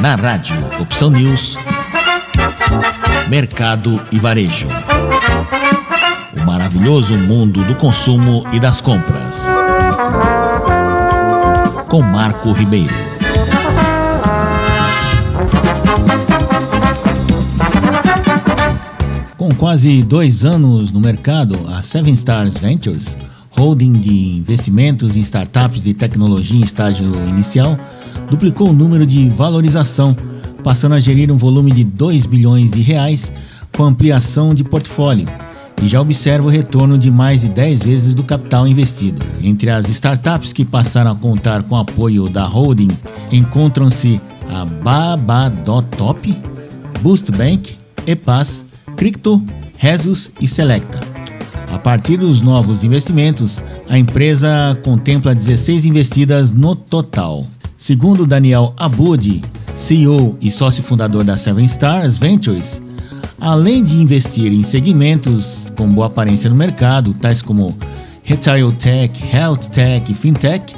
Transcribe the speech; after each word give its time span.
Na 0.00 0.14
rádio 0.14 0.54
Opção 0.80 1.10
News, 1.10 1.56
Mercado 3.28 4.00
e 4.12 4.18
Varejo. 4.18 4.68
O 6.36 6.46
maravilhoso 6.46 7.16
mundo 7.16 7.62
do 7.64 7.74
consumo 7.76 8.46
e 8.52 8.60
das 8.60 8.80
compras. 8.80 9.40
Com 11.88 12.02
Marco 12.02 12.52
Ribeiro. 12.52 12.94
Com 19.36 19.54
quase 19.54 20.02
dois 20.02 20.44
anos 20.44 20.90
no 20.90 21.00
mercado, 21.00 21.68
a 21.68 21.82
Seven 21.82 22.14
Stars 22.14 22.56
Ventures, 22.56 23.16
holding 23.50 23.92
de 23.92 24.36
investimentos 24.38 25.16
em 25.16 25.20
startups 25.20 25.82
de 25.82 25.94
tecnologia 25.94 26.58
em 26.58 26.64
estágio 26.64 27.12
inicial, 27.28 27.78
duplicou 28.30 28.70
o 28.70 28.72
número 28.72 29.06
de 29.06 29.28
valorização, 29.28 30.16
passando 30.62 30.94
a 30.94 31.00
gerir 31.00 31.30
um 31.30 31.36
volume 31.36 31.72
de 31.72 31.84
2 31.84 32.26
bilhões 32.26 32.70
de 32.70 32.80
reais 32.80 33.32
com 33.72 33.84
ampliação 33.84 34.54
de 34.54 34.64
portfólio 34.64 35.26
e 35.82 35.88
já 35.88 36.00
observa 36.00 36.46
o 36.46 36.50
retorno 36.50 36.96
de 36.96 37.10
mais 37.10 37.42
de 37.42 37.48
10 37.48 37.82
vezes 37.82 38.14
do 38.14 38.22
capital 38.22 38.66
investido. 38.66 39.24
Entre 39.42 39.70
as 39.70 39.88
startups 39.88 40.52
que 40.52 40.64
passaram 40.64 41.10
a 41.10 41.16
contar 41.16 41.62
com 41.64 41.76
apoio 41.76 42.28
da 42.28 42.44
holding 42.44 42.88
encontram-se 43.32 44.20
a 44.50 44.64
Babadotop, 44.64 46.36
Boostbank, 47.00 47.76
Epas, 48.06 48.64
Cripto, 48.96 49.42
Resus 49.76 50.30
e 50.40 50.46
Selecta. 50.46 51.00
A 51.70 51.78
partir 51.78 52.18
dos 52.18 52.40
novos 52.40 52.84
investimentos, 52.84 53.60
a 53.88 53.98
empresa 53.98 54.78
contempla 54.84 55.34
16 55.34 55.84
investidas 55.84 56.52
no 56.52 56.76
total. 56.76 57.46
Segundo 57.84 58.26
Daniel 58.26 58.72
Abud, 58.78 59.42
CEO 59.74 60.38
e 60.40 60.50
sócio 60.50 60.82
fundador 60.82 61.22
da 61.22 61.36
Seven 61.36 61.66
Stars 61.66 62.16
Ventures, 62.16 62.80
além 63.38 63.84
de 63.84 63.96
investir 63.96 64.50
em 64.54 64.62
segmentos 64.62 65.70
com 65.76 65.92
boa 65.92 66.06
aparência 66.06 66.48
no 66.48 66.56
mercado, 66.56 67.12
tais 67.12 67.42
como 67.42 67.76
Retail 68.22 68.72
Tech, 68.72 69.22
Health 69.30 69.68
Tech 69.70 70.10
e 70.10 70.14
Fintech, 70.14 70.74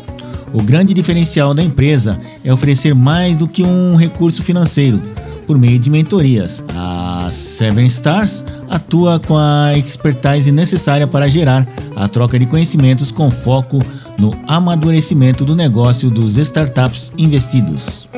o 0.53 0.61
grande 0.61 0.92
diferencial 0.92 1.55
da 1.55 1.62
empresa 1.62 2.20
é 2.42 2.53
oferecer 2.53 2.92
mais 2.92 3.36
do 3.36 3.47
que 3.47 3.62
um 3.62 3.95
recurso 3.95 4.42
financeiro 4.42 5.00
por 5.47 5.56
meio 5.56 5.78
de 5.78 5.89
mentorias. 5.89 6.61
A 6.75 7.28
Seven 7.30 7.86
Stars 7.86 8.45
atua 8.77 9.19
com 9.19 9.36
a 9.36 9.77
expertise 9.77 10.52
necessária 10.52 11.06
para 11.06 11.28
gerar 11.28 11.66
a 11.94 12.08
troca 12.08 12.38
de 12.38 12.46
conhecimentos 12.46 13.10
com 13.10 13.30
foco 13.30 13.80
no 14.18 14.33
amadurecimento 14.46 15.44
do 15.44 15.56
negócio 15.56 16.08
dos 16.08 16.36
startups 16.36 17.12
investidos. 17.18 18.08